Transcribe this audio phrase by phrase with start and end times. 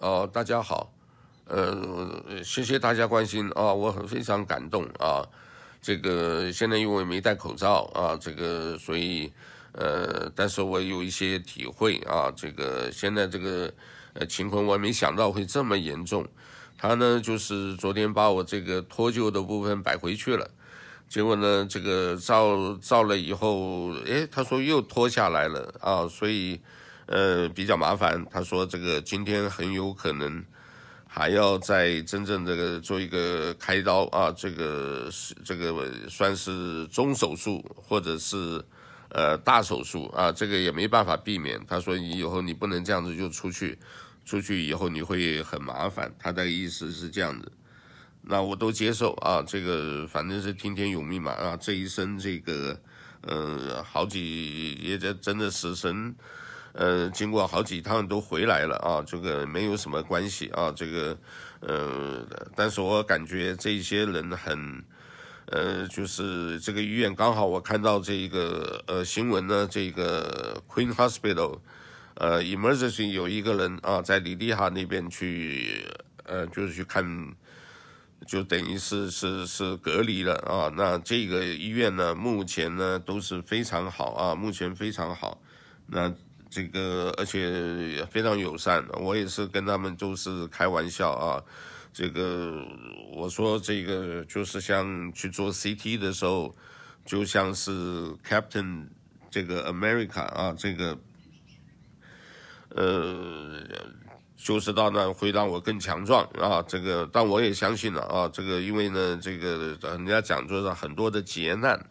[0.00, 0.92] 哦，大家好，
[1.46, 5.26] 呃，谢谢大家关心啊，我很非常感动啊。
[5.82, 9.32] 这个现在因为没戴口罩啊，这个所以
[9.72, 12.30] 呃，但是我有一些体会啊。
[12.30, 13.72] 这个现在这个
[14.12, 16.24] 呃情况，我没想到会这么严重。
[16.76, 20.48] 他呢，就是昨天把我这个脱臼的部分摆回去了，
[21.08, 26.60] 结果呢，这个照照了以后，诶，他说又脱下来了啊，所以
[27.08, 28.24] 呃比较麻烦。
[28.30, 30.44] 他说这个今天很有可能。
[31.10, 38.62] 还要再真正这个做一个开刀啊，这个是这个算是中手术或者是
[39.08, 41.58] 呃大手术啊，这个也没办法避免。
[41.66, 43.78] 他说你以后你不能这样子就出去，
[44.26, 46.14] 出去以后你会很麻烦。
[46.18, 47.50] 他的意思是这样子，
[48.20, 52.78] 那我都接受啊，这个反正是听天由命嘛啊，这一生这个
[53.22, 56.14] 呃好几也这真的死神。
[56.78, 61.18] 呃，经过好几趟都回来了啊，这个没有什么关系啊，这个
[61.58, 62.24] 呃，
[62.54, 64.84] 但是我感觉这些人很，
[65.46, 71.58] 呃，就是这个医院刚好我看到这个呃新闻呢，这个 Queen Hospital，
[72.14, 75.84] 呃，Emergency 有一个人啊，在里迪哈那边去，
[76.26, 77.04] 呃，就是去看，
[78.24, 80.72] 就等于是是是隔离了啊。
[80.76, 85.40] 那这个医院呢，目前呢都是非常好啊，目前非常好，
[85.88, 86.14] 那。
[86.50, 91.42] 这个而且非常友善，我也是跟他们都是开玩笑啊。
[91.92, 92.64] 这个
[93.12, 96.54] 我说这个就是像去做 CT 的时候，
[97.04, 97.70] 就像是
[98.26, 98.86] Captain
[99.30, 100.98] 这个 America 啊，这个
[102.70, 103.62] 呃，
[104.36, 106.62] 就是到那会让我更强壮啊。
[106.62, 111.84] 这个但我也相信了啊，这个因为呢，这个人家讲就是很多的劫难。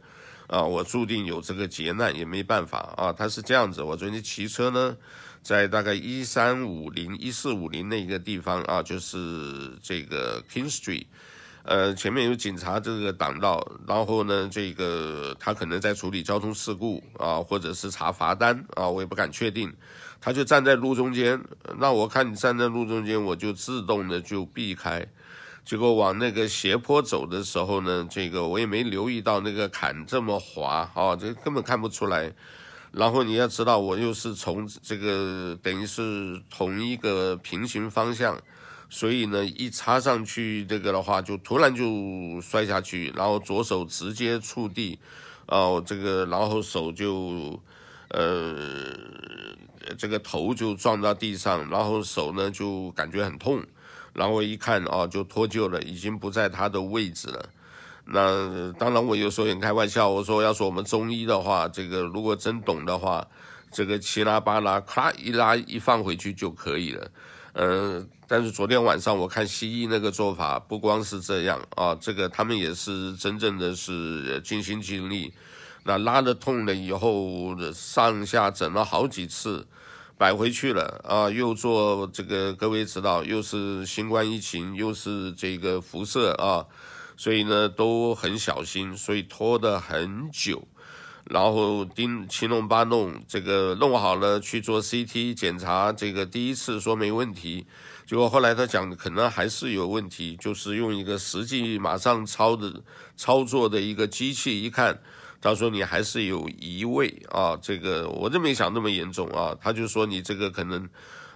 [0.48, 3.14] 啊，我注定有这个劫难，也没办法啊。
[3.14, 4.96] 他是这样子，我昨天骑车呢，
[5.42, 11.06] 在大概一三五零、一四五零那个地方啊，就是这个 King Street，
[11.64, 19.74] 呃，前面有警察这个挡道，然后呢，这个他可能在处理交通事故啊，或者是查罚单啊，我也不敢确定。
[20.20, 21.40] 他就站在路中间，
[21.78, 25.06] 那我看你站在路中间，我就自动的就避开。
[25.68, 32.34] 结果往那个斜坡走的时候呢，这个我也没留意到那个坎这么滑啊，这根本看不出来。
[32.94, 38.42] 然后你要知道，我又是从这个等于是同一个平行方向，
[38.90, 44.98] 所以呢，一插上去这个的话，就突然就摔下去，然后左手直接触地，
[45.48, 47.62] 哦，这个然后手就
[48.12, 48.96] 呃
[49.98, 53.62] 这个头就撞到地上，然后手呢就感觉很痛。
[54.18, 57.50] 然后我一看啊，就脱臼了，已经不在他的位置了。
[58.04, 63.28] 那当然，我有时候也开玩笑，我说要说我们中医的话，这个如果真懂的话，
[63.72, 67.12] 这个七拉八拉，咔一拉一放回去就可以了。
[67.54, 75.32] 嗯，但是昨天晚上我看西医那个做法，不光是这样啊，这个他们也是真正的是尽心尽力。
[75.84, 79.68] 那拉的痛了以后，上下整了好几次。
[80.18, 86.66] 摆回去了啊，又做这个，各位知道，又是新冠疫情，又是这个辐射啊，
[87.16, 90.68] 所以呢都很小心，所以拖得很久，
[91.26, 97.68] 然后叮七弄八弄，这个弄好了去做 CT 检查，这个第一次说没问题，
[98.08, 102.82] 结果后来他讲可能还是有问题，就是用一个实际马上操的
[103.16, 105.00] 操作的一个机器一看。
[105.40, 109.56] 他说你还是有移位啊，这个我真没想那么严重啊。
[109.62, 110.90] 他就说你这个可能，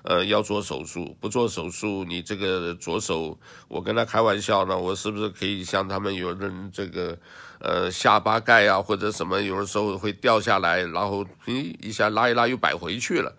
[0.04, 7.16] 呃，要做手术，不做手术，你这个左手，我跟他开玩笑呢，我是不是可以像他们有人这个，
[7.60, 13.32] 呃，下巴盖啊或者什么，有的时候会掉下来，然后咦一下拉一拉又摆回去了，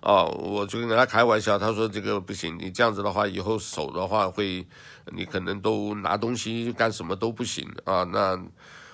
[0.00, 4.66] 啊，我就跟他开玩笑，他说这个不行，你这样子的话，以后手的话会，
[5.12, 8.36] 你可能都拿东西干什么都不行啊，那。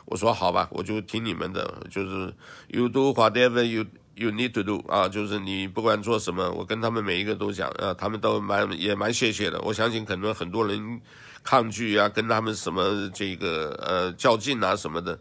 [0.06, 2.32] 我说好吧，我就听你们的，就是
[2.69, 3.84] you do whatever you
[4.15, 9.60] you need to do 啊，就是你不管做什么，我跟他们每一个都讲啊，他们都蛮也蛮谢谢的。
[9.62, 11.01] 我相信可能很多人
[11.42, 15.18] 抗拒啊，跟他们什么这个呃较劲啊什么的。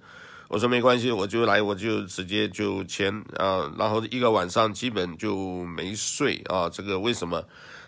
[0.50, 6.69] 我说没关系，我就来，我就直接就签啊，然后一个晚上基本就没睡啊。
[6.69, 7.44] 这个为什么？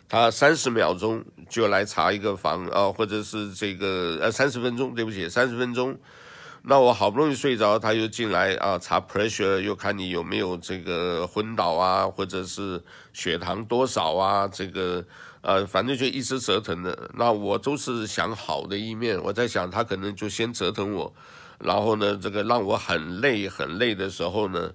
[0.07, 5.95] 他三十秒钟就来查一个房啊，或者是这个呃三十分钟，对不起，三十分钟。
[6.67, 12.83] 那我好不容易睡着，他又进来啊，查 pressure，又看你有没有这个昏倒啊，或者是
[13.13, 15.05] 血糖多少啊，这个
[15.41, 17.11] 呃，反正就一直折腾的。
[17.13, 21.13] 那我都是想好的一面，我在想他可能就先折腾我，
[21.59, 24.71] 然后呢，这个让我很累很累的时候呢，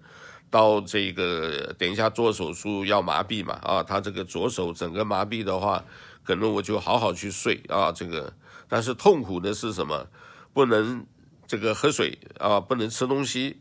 [0.48, 5.84] 到这个等一下做手术要麻痹嘛，啊，他这个左手整个麻痹的话，
[6.22, 8.32] 可能我就好好去睡啊，这个，
[8.68, 10.06] 但是痛苦的是什么？
[10.52, 11.04] 不能
[11.50, 13.56] 这个喝水啊，不能吃东西。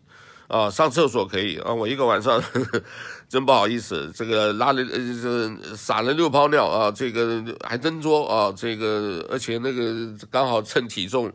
[0.48, 2.82] 啊，上厕所可以啊，我一个晚上呵 呵
[3.28, 11.32] 真不好意思，这个拉了呃这撒了六泡尿啊，这个还真多啊，这个而且那个刚好称体重，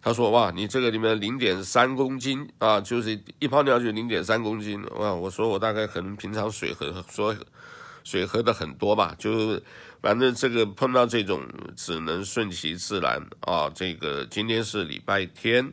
[0.00, 7.36] 他说哇，你这个里面零点三公斤啊，就是一泡尿就零点三公斤哇，我说我大概可能平常水喝说
[8.04, 9.60] 水喝的很多吧，就
[10.00, 11.46] 反正这个碰到这种
[11.76, 15.70] 只能顺其自然啊，这个今天是礼拜天。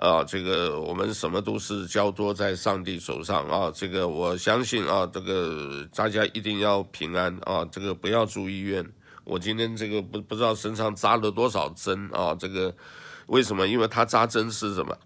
[0.00, 3.70] 啊，这个我们什么都是交托在上帝手上啊！
[3.70, 7.62] 这个我相信啊，这个大家一定要平安啊！
[7.70, 8.82] 这个不要住医院。
[9.24, 12.34] 我今天这个不不知道身上扎了多少针啊！
[12.34, 12.74] 这个
[13.26, 13.68] 为什么？
[13.68, 14.96] 因为他扎针是什么？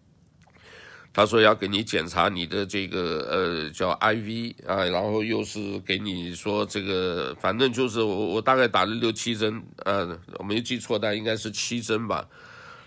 [1.12, 12.24] 他说要给你检查你的这个呃叫 IV 啊，然后又是给你说这个，反正就是我我大概打了六七针，呃，我没记错，但应该是七针吧。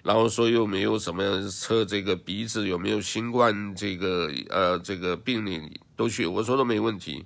[0.08, 7.26] 然后说又没有什么测这个鼻子有没有新冠这个呃这个病例都去，我说都没问题。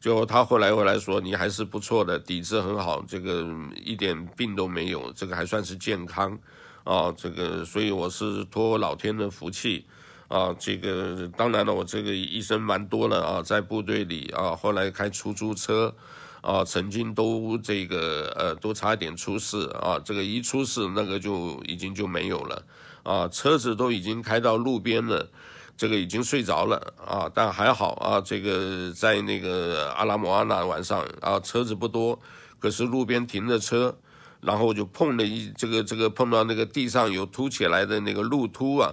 [0.00, 3.46] 就他后来回来说你还是不错的，底子很好，这个
[3.84, 6.38] 一点病都没有，这个还算是健康
[6.84, 7.12] 啊。
[7.14, 9.84] 这个所以我是托老天的福气
[10.28, 10.56] 啊。
[10.58, 15.94] 这个当然了，我这个医生蛮多了啊，在部队里啊，后来开出租车。
[16.42, 22.62] 啊，曾经都这个呃，都差一点出事啊，这个一出事，那个就已经就没有了
[23.04, 25.28] 啊，车子都已经开到路边了，
[25.76, 32.18] 这个已经睡着了啊，但还好啊，这个在那个阿拉莫阿那晚上啊，车子不多，
[32.58, 33.96] 可是路边停着车，
[34.40, 38.92] 然后就碰了一这个这个碰到那个地上有凸起来的那个路突啊，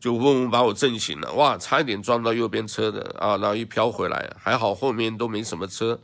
[0.00, 6.00] 就嗡嗡把我震醒了，哇，差一点撞到右边车的啊，然后一飘回来，还好后面都没什么车。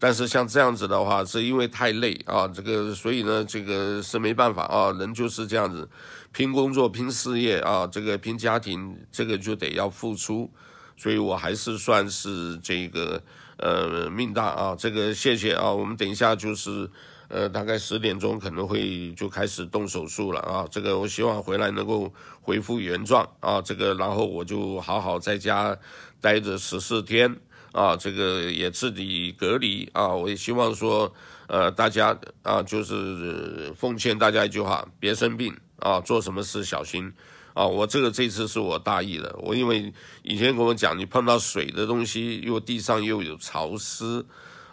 [0.00, 5.88] 但是像这样子的话，是因为太累啊，这个所以呢，这个是没办法啊，人就是这样子，
[6.32, 10.48] 拼工作、拼事业啊，这个拼家庭，这个就得要付出，
[10.96, 13.20] 所以我还是算是这个
[13.56, 16.88] 呃命大啊，这个谢谢啊，我们等一下就是
[17.26, 25.76] 呃大概十点钟可能会就开始动手术了啊，这个我希望回来能够恢复原状啊，这个然后我就好好在家
[26.20, 27.36] 待着十四天。
[27.72, 31.12] 啊，这个也自己隔离啊，我也希望说，
[31.46, 37.12] 呃，大家啊，就是奉劝大家一句话，别生病啊，做什么事小心
[37.52, 37.66] 啊。
[37.66, 39.92] 我这个这次是我大意了，我因为
[40.22, 44.24] 以前跟我讲，你碰到水的东西，又地上又有潮湿，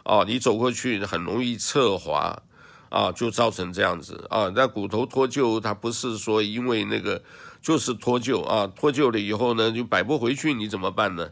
[0.03, 2.41] 啊，你走过去很容易侧滑，
[2.89, 4.51] 啊，就造成这样子啊。
[4.55, 7.21] 那骨头脱臼，它不是说因为那个，
[7.61, 11.29] 就是脱臼啊，脱臼了以后呢，就摆不回去，你怎么办呢？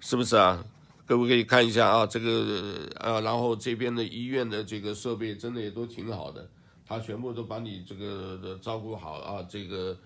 [0.00, 0.64] 是不是啊？
[1.08, 2.06] 可不可以看一下啊？
[2.06, 6.46] 这个呃，然后这边的医院的这个设备真的也都挺好的，
[6.86, 9.42] 他全部都把你这个的照顾好啊。
[9.48, 9.96] 这个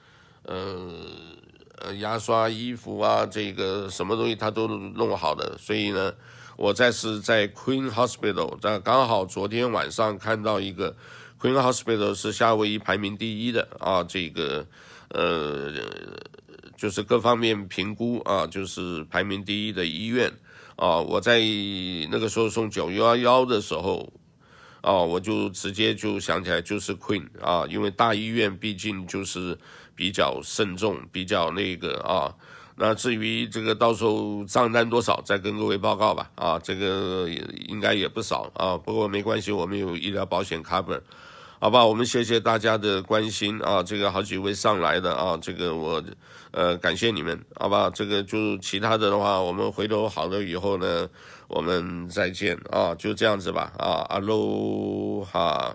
[0.44, 0.92] 呃
[1.78, 5.58] 呃，牙刷、衣服啊，这个什么东西他都弄好的。
[5.58, 6.14] 所以呢，
[6.56, 10.94] 我在是在 Queen Hospital，在刚好昨天晚上看到一个
[11.40, 14.04] Queen Hospital 是夏威夷排名第一的啊。
[14.04, 14.64] 这个
[15.08, 15.72] 呃，
[16.76, 20.32] 就是各方面评估啊，就是排名第一的医院。
[20.76, 21.40] 啊，我在
[22.10, 24.12] 那个时候送九幺幺的时候，
[24.80, 29.58] 啊，我就直接就想起来就是 Queen 啊，因为大医院毕竟就是
[29.94, 32.34] 比较慎重，比较那个啊。
[32.74, 36.30] 那至于这个到时候账单多少，再跟各位报告吧。
[36.34, 37.28] 啊，这个
[37.68, 41.00] 应该也不少啊，不过没关系，我们有医疗保险 cover。
[41.62, 46.02] 好吧，我们谢谢大家的关心啊，这个好几位上来的啊，这个我
[46.50, 51.08] 呃感谢你们，好吧，这个就其他的的话，我们回头好了以后呢，
[51.46, 55.72] 我们再见啊，就这样子吧啊，阿罗哈。